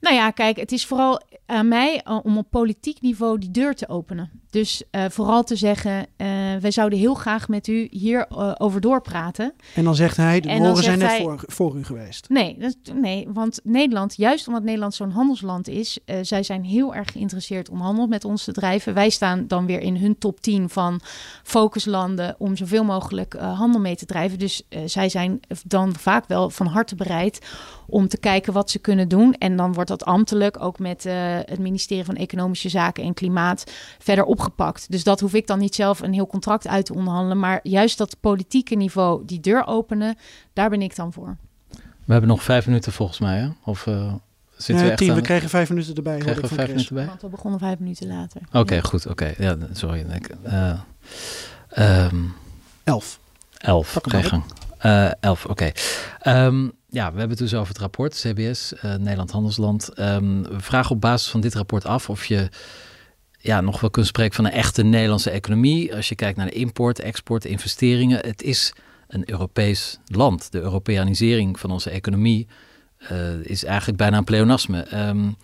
[0.00, 3.74] Nou ja, kijk, het is vooral aan mij eh, om op politiek niveau die deur
[3.74, 4.30] te openen.
[4.50, 6.26] Dus uh, vooral te zeggen, uh,
[6.60, 9.52] wij zouden heel graag met u hier uh, over doorpraten.
[9.74, 12.28] En dan zegt hij, de morgen zijn net hij, voor, voor, u geweest.
[12.28, 17.12] Nee, dat, nee, want Nederland, juist omdat Nederland zo'n handelsland is, zij zijn heel erg
[17.12, 18.94] geïnteresseerd om handel met ons te drijven.
[18.94, 21.00] Wij staan dan weer in hun top 10 van
[21.42, 24.38] focuslanden om zoveel mogelijk handel mee te drijven.
[24.38, 27.38] Dus zij zijn dan vaak wel van harte bereid
[27.86, 29.34] om te kijken wat ze kunnen doen.
[29.34, 31.04] En dan wordt dat ambtelijk ook met
[31.44, 34.90] het ministerie van Economische Zaken en Klimaat verder opgepakt.
[34.90, 37.38] Dus dat hoef ik dan niet zelf een heel contract uit te onderhandelen.
[37.38, 40.16] Maar juist dat politieke niveau, die deur openen,
[40.52, 41.36] daar ben ik dan voor.
[42.04, 43.48] We hebben nog vijf minuten volgens mij, hè?
[43.64, 44.14] Of uh,
[44.56, 45.16] zitten we echt tien, aan...
[45.16, 46.18] we kregen vijf minuten erbij.
[46.18, 46.74] Krijgen we vijf Chris.
[46.74, 47.06] minuten bij?
[47.06, 48.40] Want we begonnen vijf minuten later.
[48.48, 48.82] Oké, okay, ja.
[48.82, 49.06] goed.
[49.06, 49.46] Oké, okay.
[49.46, 50.06] ja, sorry.
[50.10, 50.80] Ik, uh,
[52.06, 52.34] um,
[52.84, 53.20] elf.
[53.58, 54.42] Elf, ga gang.
[54.86, 55.70] Uh, elf, oké.
[56.22, 56.46] Okay.
[56.46, 59.98] Um, ja, we hebben het dus over het rapport, CBS, uh, Nederland Handelsland.
[59.98, 62.48] Um, we vragen op basis van dit rapport af of je
[63.42, 65.94] ja, nog wel kunt spreken van een echte Nederlandse economie.
[65.94, 68.18] Als je kijkt naar de import, export, investeringen.
[68.26, 68.72] Het is
[69.08, 70.52] een Europees land.
[70.52, 72.46] De Europeanisering van onze economie
[73.12, 75.08] uh, is eigenlijk bijna een pleonasme.
[75.08, 75.36] Um,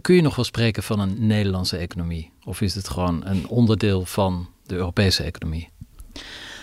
[0.00, 2.30] kun je nog wel spreken van een Nederlandse economie?
[2.44, 5.68] Of is het gewoon een onderdeel van de Europese economie?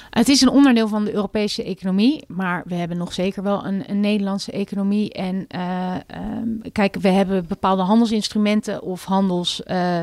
[0.10, 3.89] Het is een onderdeel van de Europese economie, maar we hebben nog zeker wel een,
[3.89, 5.13] een Nederlandse economie.
[5.13, 5.96] En uh,
[6.41, 9.62] um, kijk, we hebben bepaalde handelsinstrumenten of handels.
[9.68, 10.02] Uh,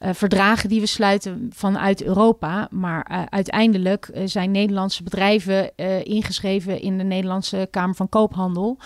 [0.00, 2.68] uh, verdragen die we sluiten vanuit Europa.
[2.70, 8.78] Maar uh, uiteindelijk uh, zijn Nederlandse bedrijven ingeschreven in de Nederlandse Kamer van Koophandel.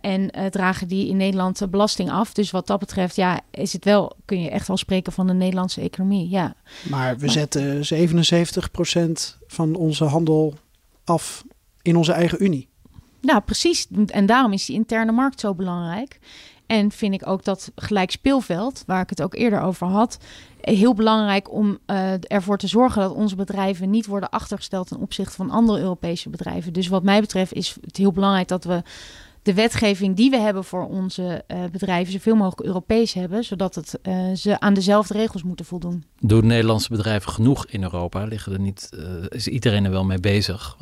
[0.00, 2.32] en dragen die in Nederland belasting af.
[2.32, 5.32] Dus wat dat betreft, ja, is het wel, kun je echt wel spreken van de
[5.32, 6.28] Nederlandse economie.
[6.28, 6.54] Ja.
[6.88, 10.54] Maar we zetten 77% van onze handel
[11.04, 11.44] af
[11.82, 12.68] in onze eigen Unie.
[13.20, 13.86] Nou, precies.
[14.06, 16.18] En daarom is die interne markt zo belangrijk.
[16.66, 20.18] En vind ik ook dat gelijk speelveld, waar ik het ook eerder over had,
[20.60, 25.36] heel belangrijk om uh, ervoor te zorgen dat onze bedrijven niet worden achtergesteld ten opzichte
[25.36, 26.72] van andere Europese bedrijven.
[26.72, 28.82] Dus wat mij betreft is het heel belangrijk dat we
[29.42, 33.98] de wetgeving die we hebben voor onze uh, bedrijven zoveel mogelijk Europees hebben, zodat het,
[34.02, 36.04] uh, ze aan dezelfde regels moeten voldoen.
[36.20, 38.24] Doen Nederlandse bedrijven genoeg in Europa?
[38.24, 38.90] Liggen er niet,
[39.28, 40.76] is iedereen er wel mee bezig?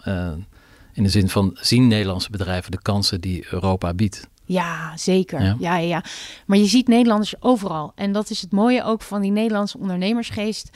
[0.95, 4.29] in de zin van zien Nederlandse bedrijven de kansen die Europa biedt?
[4.45, 5.43] Ja, zeker.
[5.43, 5.57] Ja.
[5.59, 5.77] ja.
[5.77, 6.03] Ja,
[6.47, 7.93] Maar je ziet Nederlanders overal.
[7.95, 10.71] En dat is het mooie ook van die Nederlandse ondernemersgeest.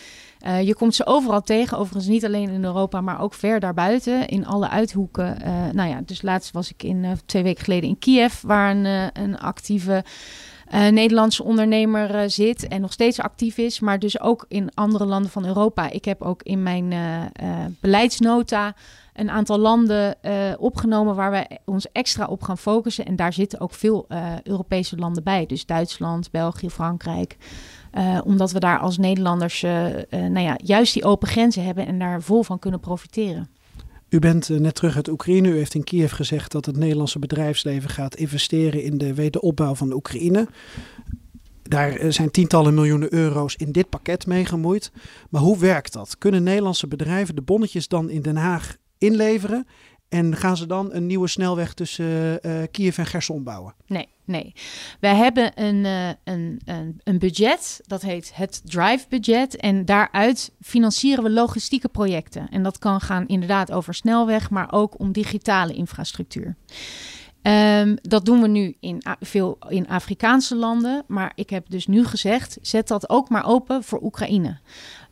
[0.46, 4.28] Uh, je komt ze overal tegen, overigens niet alleen in Europa, maar ook ver daarbuiten,
[4.28, 5.38] in alle uithoeken.
[5.40, 8.70] Uh, nou ja, dus laatst was ik in, uh, twee weken geleden in Kiev, waar
[8.70, 10.04] een, een actieve
[10.70, 15.46] Nederlandse ondernemer zit en nog steeds actief is, maar dus ook in andere landen van
[15.46, 15.90] Europa.
[15.90, 16.94] Ik heb ook in mijn
[17.80, 18.74] beleidsnota
[19.14, 20.16] een aantal landen
[20.58, 23.06] opgenomen waar we ons extra op gaan focussen.
[23.06, 24.06] En daar zitten ook veel
[24.42, 25.46] Europese landen bij.
[25.46, 27.36] Dus Duitsland, België, Frankrijk.
[28.24, 29.62] Omdat we daar als Nederlanders
[30.10, 33.48] nou ja, juist die open grenzen hebben en daar vol van kunnen profiteren.
[34.08, 35.48] U bent net terug uit Oekraïne.
[35.48, 39.92] U heeft in Kiev gezegd dat het Nederlandse bedrijfsleven gaat investeren in de wederopbouw van
[39.92, 40.48] Oekraïne.
[41.62, 44.92] Daar zijn tientallen miljoenen euro's in dit pakket mee gemoeid.
[45.30, 46.18] Maar hoe werkt dat?
[46.18, 49.66] Kunnen Nederlandse bedrijven de bonnetjes dan in Den Haag inleveren.
[50.08, 53.74] En gaan ze dan een nieuwe snelweg tussen uh, Kiev en Gerson bouwen?
[53.86, 54.52] Nee, nee.
[55.00, 59.56] Wij hebben een, uh, een, een, een, budget, dat heet het Drive Budget.
[59.56, 62.48] En daaruit financieren we logistieke projecten.
[62.50, 66.56] En dat kan gaan inderdaad over snelweg, maar ook om digitale infrastructuur.
[67.42, 71.04] Ehm, dat doen we nu in veel in Afrikaanse landen.
[71.06, 74.58] Maar ik heb dus nu gezegd: zet dat ook maar open voor Oekraïne.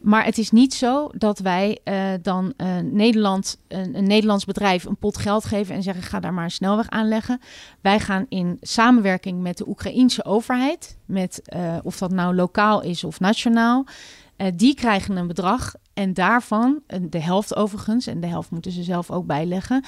[0.00, 4.84] Maar het is niet zo dat wij eh, dan eh, Nederland, een, een Nederlands bedrijf
[4.84, 7.40] een pot geld geven en zeggen: ga daar maar een snelweg aanleggen.
[7.80, 13.04] Wij gaan in samenwerking met de Oekraïense overheid, met eh, of dat nou lokaal is
[13.04, 13.86] of nationaal.
[14.54, 19.10] die krijgen een bedrag en daarvan, de helft overigens, en de helft moeten ze zelf
[19.10, 19.84] ook bijleggen,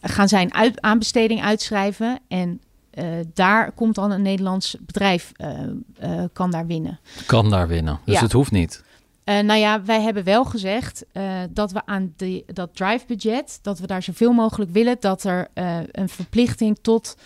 [0.00, 2.18] gaan zij een uit, aanbesteding uitschrijven.
[2.28, 5.50] En eh, daar komt dan een Nederlands bedrijf, eh,
[5.98, 6.98] eh, kan daar winnen.
[7.26, 8.00] Kan daar winnen.
[8.04, 8.22] Dus Ja.
[8.22, 8.86] het hoeft niet.
[9.24, 11.04] Nou ja, wij hebben wel gezegd
[11.50, 15.48] dat we aan de, dat drive-budget, dat we daar zoveel mogelijk willen, dat er
[15.92, 17.16] een verplichting tot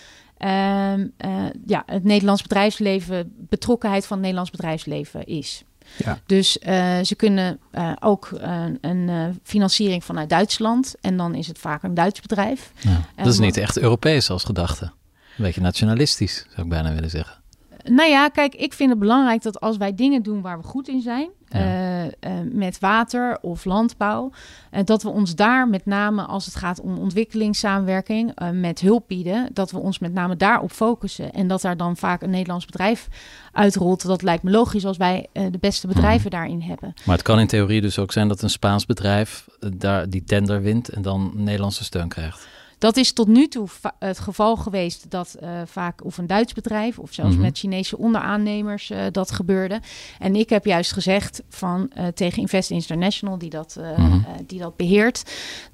[0.42, 5.64] ehm, eh, ja, het Nederlands bedrijfsleven, betrokkenheid van het Nederlands bedrijfsleven is.
[5.96, 6.18] Ja.
[6.26, 11.58] Dus eh, ze kunnen eh, ook eh, een financiering vanuit Duitsland en dan is het
[11.58, 12.72] vaak een Duits bedrijf.
[12.80, 13.00] Ja.
[13.16, 14.84] Dat is niet echt Europees als gedachte.
[14.84, 17.41] Een beetje nationalistisch, zou ik bijna willen zeggen.
[17.84, 20.88] Nou ja, kijk, ik vind het belangrijk dat als wij dingen doen waar we goed
[20.88, 21.58] in zijn, Ja.
[21.58, 22.12] eh, eh,
[22.52, 24.30] met water of landbouw,
[24.70, 29.48] eh, dat we ons daar met name als het gaat om ontwikkelingssamenwerking met hulp bieden,
[29.52, 31.32] dat we ons met name daarop focussen.
[31.32, 33.08] En dat daar dan vaak een Nederlands bedrijf
[33.52, 34.06] uitrolt.
[34.06, 36.92] Dat lijkt me logisch als wij de beste bedrijven daarin hebben.
[37.04, 40.62] Maar het kan in theorie dus ook zijn dat een Spaans bedrijf daar die tender
[40.62, 42.48] wint en dan Nederlandse steun krijgt.
[42.82, 43.66] Dat is tot nu toe
[43.98, 47.42] het geval geweest dat eh, vaak of een Duits bedrijf of zelfs Mhm.
[47.42, 49.80] met Chinese onderaannemers eh, dat gebeurde.
[50.18, 54.18] En ik heb juist gezegd van eh, tegen Invest International, die dat, eh, Mhm.
[54.46, 55.22] die dat beheert,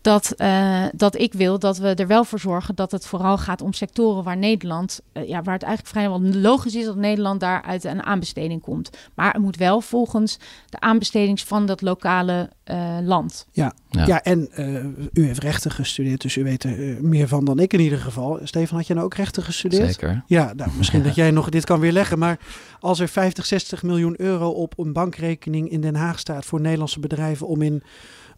[0.00, 3.62] dat, eh, dat ik wil dat we er wel voor zorgen dat het vooral gaat
[3.62, 7.84] om sectoren waar Nederland, ja, waar het eigenlijk vrijwel logisch is dat Nederland daar uit
[7.84, 8.90] een aanbesteding komt.
[9.14, 13.46] Maar het moet wel volgens de aanbestedings van dat lokale eh, land.
[13.52, 14.06] Ja, Ja.
[14.06, 14.22] ja.
[14.22, 17.80] en eh, u heeft rechten gestudeerd, dus u weet er meer van dan ik in
[17.80, 18.38] ieder geval.
[18.42, 19.86] Stefan, had jij nou ook rechten gestudeerd?
[19.86, 20.22] Zeker.
[20.26, 22.18] Ja, nou, misschien dat jij nog dit kan weerleggen.
[22.18, 22.38] Maar
[22.80, 27.00] als er 50, 60 miljoen euro op een bankrekening in Den Haag staat voor Nederlandse
[27.00, 27.82] bedrijven om in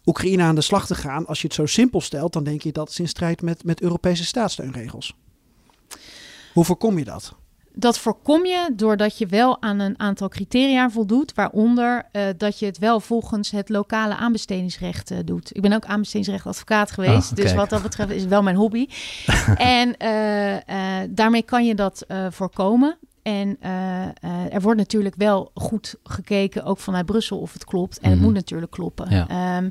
[0.05, 2.71] Oekraïne aan de slag te gaan, als je het zo simpel stelt, dan denk je
[2.71, 5.15] dat is in strijd met, met Europese staatssteunregels.
[6.53, 7.35] Hoe voorkom je dat?
[7.73, 12.65] Dat voorkom je doordat je wel aan een aantal criteria voldoet, waaronder eh, dat je
[12.65, 15.55] het wel volgens het lokale aanbestedingsrecht eh, doet.
[15.55, 18.87] Ik ben ook aanbestedingsrechtadvocaat geweest, Oh, dus wat dat betreft is het wel mijn hobby.
[19.55, 22.97] en eh, daarmee kan je dat voorkomen.
[23.23, 24.09] En eh, eh,
[24.53, 27.99] er wordt natuurlijk wel goed gekeken, ook vanuit Brussel, of het klopt.
[27.99, 28.25] En het Mhm.
[28.27, 29.09] moet natuurlijk kloppen.
[29.09, 29.27] Ja.
[29.27, 29.69] Ehm,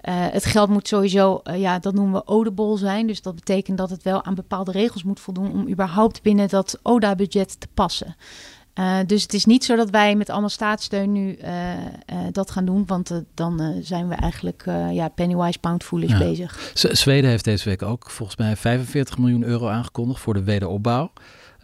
[0.00, 3.06] eh, het geld moet sowieso, ja, dat noemen we audible zijn.
[3.06, 6.78] Dus dat betekent dat het wel aan bepaalde regels moet voldoen om überhaupt binnen dat
[6.82, 8.16] ODA-budget te passen.
[9.06, 11.38] Dus het is niet zo dat wij met allemaal staatssteun nu
[12.32, 16.18] dat gaan doen, want dan zijn we eigenlijk ja, pennywise pound foolish Ja.
[16.18, 16.70] bezig.
[16.74, 21.10] Z- Zweden heeft deze week ook volgens mij 45 miljoen euro aangekondigd voor de wederopbouw.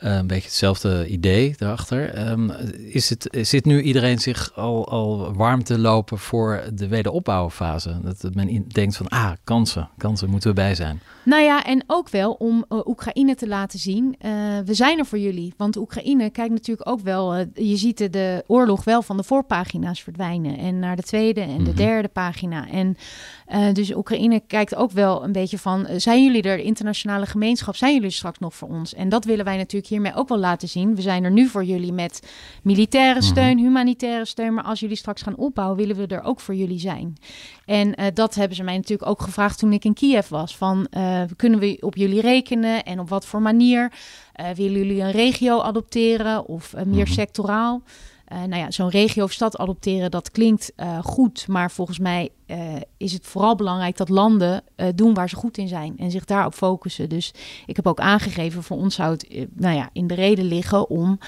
[0.05, 2.15] Eh, een beetje hetzelfde idee daarachter.
[2.15, 2.51] Ehm,
[2.91, 8.01] is het, zit nu iedereen zich al, al warm te lopen voor de wederopbouwfase?
[8.03, 11.01] Dat men in- denkt van, ah, kansen, kansen moeten we bij zijn.
[11.25, 14.31] Nou ja, en ook wel om eh, Oekraïne te laten zien, eh,
[14.65, 15.55] we zijn er voor jullie.
[15.57, 20.03] Want Oekraïne kijkt natuurlijk ook wel, je ziet de, de oorlog wel van de voorpagina's
[20.03, 20.59] verdwijnen.
[20.59, 21.77] En naar de tweede en de Mhm.
[21.77, 22.69] derde pagina.
[22.69, 22.97] En
[23.73, 28.11] dus Oekraïne kijkt ook wel een beetje van, zijn jullie er, internationale gemeenschap, zijn jullie
[28.11, 28.95] straks nog voor ons?
[28.95, 30.95] En dat willen wij natuurlijk hiermee ook wel laten zien.
[30.95, 32.23] We zijn er nu voor jullie met
[32.63, 34.55] militaire steun, humanitaire steun.
[34.55, 37.17] Maar als jullie straks gaan opbouwen, willen we er ook voor jullie zijn.
[37.65, 40.57] En eh, dat hebben ze mij natuurlijk ook gevraagd toen ik in Kiev was.
[40.57, 43.93] Van, eh, kunnen we op jullie rekenen en op wat voor manier?
[44.33, 47.13] Eh, willen jullie een regio adopteren of meer Mhm.
[47.13, 47.83] sectoraal?
[48.25, 51.49] Eh, nou ja, zo'n regio of stad adopteren, dat klinkt eh, goed.
[51.49, 52.59] Maar volgens mij eh,
[52.97, 54.63] is het vooral belangrijk dat landen
[54.95, 55.99] doen waar ze goed in zijn.
[55.99, 57.09] En zich daarop focussen.
[57.09, 57.35] Dus
[57.67, 61.19] ik heb ook aangegeven, voor ons zou het nou ja, in de reden liggen om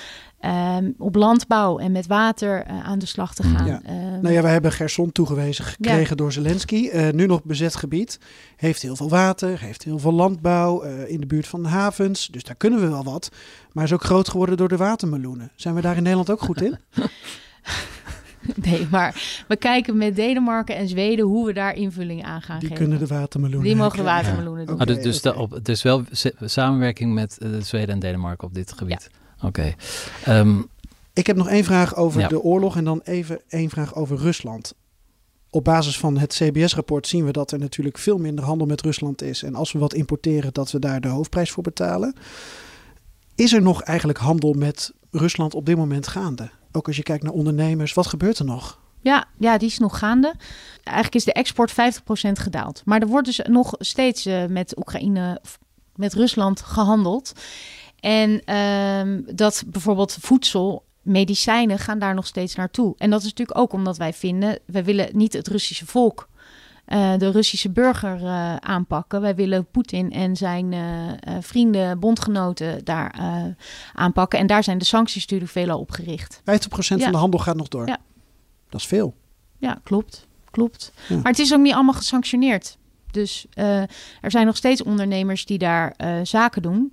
[0.47, 3.67] ehm, op landbouw en met water eh, aan de slag te gaan.
[3.67, 3.81] Ja.
[3.85, 6.89] Ehm, Nou ja, we hebben Gerson toegewezen gekregen door Zelensky.
[6.89, 8.19] Eh, nu nog bezet gebied.
[8.57, 12.27] Heeft heel veel water, heeft heel veel landbouw eh, in de buurt van havens.
[12.27, 13.29] Dus daar kunnen we wel wat.
[13.73, 15.51] Maar is ook groot geworden door de watermeloenen.
[15.57, 16.79] Zijn we daar in Nederland ook goed in?
[18.63, 22.69] Nee, maar we kijken met Denemarken en Zweden hoe we daar invulling aan gaan Die
[22.69, 22.83] geven.
[22.85, 23.67] kunnen de watermeloenen.
[23.67, 24.75] Die mogen de watermeloenen doen.
[24.75, 26.03] Oké, Ah, dus, dus, de- op, wel
[26.41, 29.11] samenwerking met Zweden en Denemarken op dit gebied.
[29.43, 29.75] Oké.
[30.25, 30.63] Ehm,
[31.13, 32.29] Ik heb nog één vraag over Ja.
[32.29, 34.75] de oorlog en dan even één vraag over Rusland.
[35.51, 39.23] Op basis van het CBS-rapport zien we dat er natuurlijk veel minder handel met Rusland
[39.23, 39.43] is.
[39.43, 42.15] En als we wat importeren, dat we daar de hoofdprijs voor betalen.
[43.35, 46.51] Is er nog eigenlijk handel met Rusland op dit moment gaande?
[46.73, 48.81] Ook als je kijkt naar ondernemers, wat gebeurt er nog?
[49.01, 50.35] Ja, ja, die is nog gaande.
[50.83, 52.83] Eigenlijk is de export 50% gedaald.
[52.85, 55.41] Maar er wordt dus nog steeds eh, met Oekraïne
[55.95, 57.33] met Rusland gehandeld.
[58.07, 62.95] En ehm, dat bijvoorbeeld voedsel, medicijnen gaan daar nog steeds naartoe.
[62.99, 66.29] En dat is natuurlijk ook omdat wij vinden, wij willen niet het Russische volk,
[66.89, 69.21] uh, de Russische burger uh, aanpakken.
[69.21, 73.15] Wij willen Poetin en zijn uh, vrienden, bondgenoten daar
[73.93, 74.39] aanpakken.
[74.39, 76.41] En daar zijn de sancties natuurlijk veelal op gericht.
[76.41, 76.99] 50% ja.
[76.99, 77.87] van de handel gaat nog door.
[77.87, 77.99] Ja.
[78.69, 79.15] Dat is veel.
[79.59, 80.27] Ja, klopt.
[80.51, 80.93] klopt.
[81.09, 81.17] Ja.
[81.17, 82.79] Maar het is ook niet allemaal gesanctioneerd.
[83.11, 83.47] Dus
[84.21, 86.93] er zijn nog steeds ondernemers die daar zaken doen.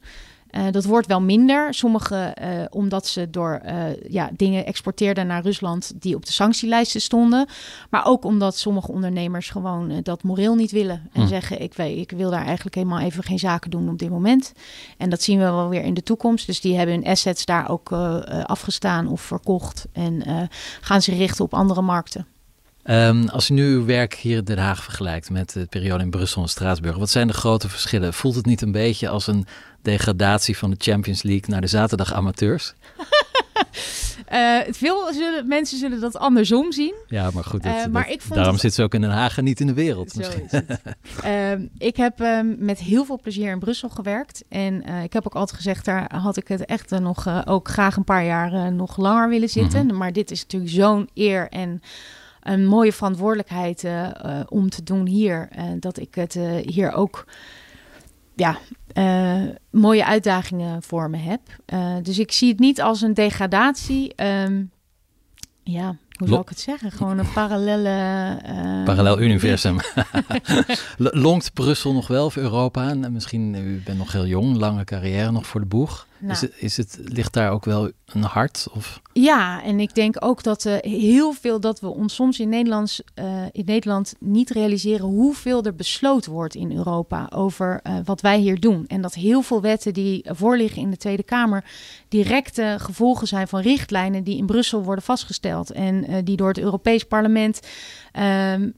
[0.57, 1.73] Uh, dat wordt wel minder.
[1.73, 7.01] Sommige uh, omdat ze door uh, ja, dingen exporteerden naar Rusland die op de sanctielijsten
[7.01, 7.47] stonden.
[7.89, 11.09] Maar ook omdat sommige ondernemers gewoon dat moreel niet willen.
[11.13, 11.27] En hm.
[11.27, 14.53] zeggen, ik, weet, ik wil daar eigenlijk helemaal even geen zaken doen op dit moment.
[14.97, 16.45] En dat zien we wel weer in de toekomst.
[16.45, 17.91] Dus die hebben hun assets daar ook
[18.43, 19.85] afgestaan of verkocht.
[19.91, 20.23] En
[20.81, 22.27] gaan ze richten op andere markten.
[22.85, 26.09] Um, als u nu uw werk hier in Den Haag vergelijkt met de periode in
[26.09, 28.13] Brussel en Straatsburg, wat zijn de grote verschillen?
[28.13, 29.45] Voelt het niet een beetje als een
[29.81, 32.73] degradatie van de Champions League naar de zaterdag amateurs?
[34.33, 36.95] uh, veel zullen, mensen zullen dat andersom zien.
[37.07, 38.61] Ja, maar goed, dat, uh, maar dat, ik vond daarom het...
[38.61, 40.19] zit ze ook in Den Haag en niet in de wereld.
[41.23, 41.51] Uh,
[41.89, 44.43] ik heb um, met heel veel plezier in Brussel gewerkt.
[44.49, 47.95] En eh, ik heb ook altijd gezegd, daar had ik het echt nog ook graag
[47.95, 49.83] een paar jaar nog langer willen zitten.
[49.83, 49.97] Mm -hmm.
[49.97, 51.81] Maar dit is natuurlijk zo'n eer en
[52.43, 55.49] een mooie verantwoordelijkheid uh, uh, om te doen hier.
[55.57, 57.25] Uh, dat ik het hier ook
[58.35, 58.57] ja,
[59.69, 61.41] mooie uitdagingen voor me heb.
[62.05, 64.23] dus ik zie het niet als een degradatie.
[64.23, 64.71] Um,
[65.63, 66.91] ja, hoe zou ik het zeggen?
[66.91, 68.37] Gewoon een parallele...
[68.45, 68.83] Uh...
[68.83, 69.77] Parallel universum.
[70.97, 72.89] Longt Brussel nog wel voor Europa?
[72.89, 76.07] En misschien, u bent nog heel jong, lange carrière nog voor de boeg.
[76.23, 76.35] Nou.
[76.35, 78.67] Is het, is het, ligt daar ook wel een hart?
[78.73, 79.01] Of?
[79.13, 83.01] Ja, en ik denk ook dat uh, heel veel dat we ons soms in, Nederlands,
[83.15, 88.39] uh, in Nederland niet realiseren hoeveel er besloten wordt in Europa over uh, wat wij
[88.39, 88.87] hier doen.
[88.87, 91.63] En dat heel veel wetten die voorliggen in de Tweede Kamer
[92.07, 97.03] directe gevolgen zijn van richtlijnen die in Brussel worden vastgesteld en die door het Europees
[97.03, 97.59] Parlement
[98.19, 98.69] uh, uh,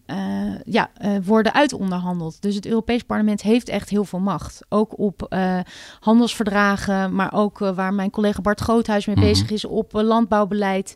[0.63, 2.41] ja, uh, worden uitonderhandeld.
[2.41, 4.65] Dus het Europees Parlement heeft echt heel veel macht.
[4.69, 5.59] Ook op uh,
[5.99, 9.31] handelsverdragen, maar ook waar mijn collega Bart Groothuis mee mm -hmm.
[9.31, 10.95] bezig is op landbouwbeleid.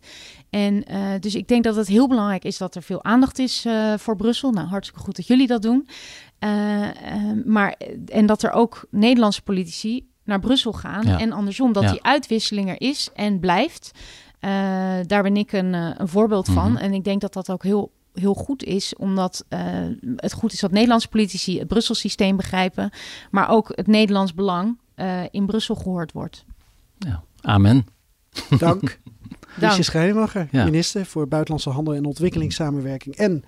[0.49, 0.83] En
[1.19, 3.65] dus ik denk dat het heel belangrijk is dat er veel aandacht is
[3.97, 4.51] voor Brussel.
[4.51, 5.87] Nou, hartstikke goed dat jullie dat doen.
[7.45, 7.75] maar,
[8.05, 11.05] en dat er ook Nederlandse politici naar Brussel gaan.
[11.05, 11.19] Ja.
[11.19, 11.91] En andersom, dat ja.
[11.91, 13.91] die uitwisseling er is en blijft.
[14.41, 14.51] Uh,
[15.05, 16.69] daar ben ik een, een voorbeeld van.
[16.69, 16.85] Mm -hmm.
[16.85, 19.59] En ik denk dat dat ook heel heel goed is, omdat uh,
[20.15, 22.91] het goed is dat Nederlandse politici het Brussel-systeem begrijpen,
[23.31, 26.45] maar ook het Nederlands belang uh, in Brussel gehoord wordt.
[26.97, 27.85] Ja, amen.
[28.57, 28.99] Dank.
[29.55, 30.63] Liesje Schrijnemacher, ja.
[30.63, 33.43] minister voor Buitenlandse Handel en Ontwikkelingssamenwerking en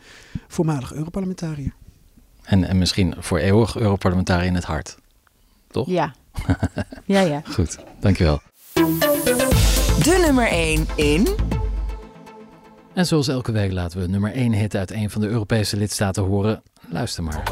[0.47, 1.73] voormalig Europarlementariër.
[2.43, 4.97] En, en misschien voor eeuwig Europarlementariër in het hart,
[5.67, 5.87] toch?
[5.87, 6.13] Ja.
[7.05, 7.41] ja, ja.
[7.53, 8.41] Goed, dankjewel.
[10.03, 11.27] De nummer 1 in...
[12.93, 16.23] En zoals elke week laten we nummer 1 hit uit een van de Europese lidstaten
[16.23, 16.63] horen.
[16.89, 17.43] Luister maar.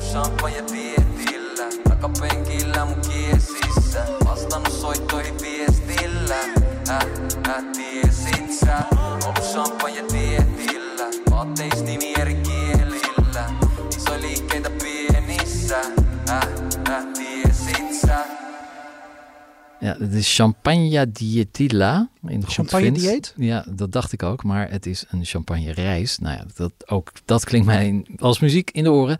[19.79, 22.09] Ja, het is Champagne Dietilla.
[22.27, 23.33] In champagne dieet?
[23.37, 24.43] Ja, dat dacht ik ook.
[24.43, 26.19] Maar het is een champagne reis.
[26.19, 29.17] Nou ja, dat, ook, dat klinkt mij als muziek in de oren.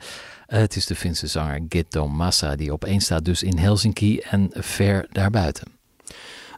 [0.48, 4.50] Uh, het is de Finse zanger Gitto Massa die opeens staat dus in Helsinki en
[4.54, 5.67] ver daarbuiten.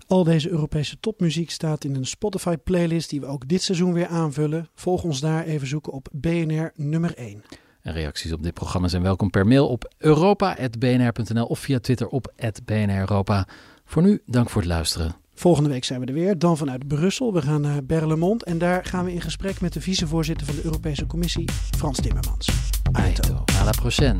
[0.07, 4.69] Al deze Europese topmuziek staat in een Spotify-playlist die we ook dit seizoen weer aanvullen.
[4.75, 7.43] Volg ons daar even zoeken op BNR nummer 1.
[7.81, 12.33] En reacties op dit programma zijn welkom per mail op europa.bnr.nl of via Twitter op
[12.65, 13.47] @bnreuropa.
[13.91, 15.15] Voor nu, dank voor het luisteren.
[15.33, 17.33] Volgende week zijn we er weer, dan vanuit Brussel.
[17.33, 20.63] We gaan naar Berlemont en daar gaan we in gesprek met de vicevoorzitter van de
[20.63, 22.49] Europese Commissie, Frans Timmermans.
[22.91, 23.43] Aito.
[23.61, 24.19] À la prochaine.